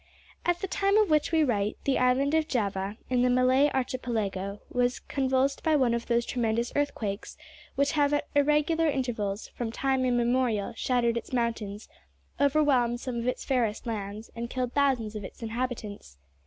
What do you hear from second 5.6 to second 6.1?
by one of